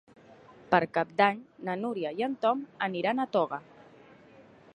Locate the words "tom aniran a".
2.47-3.33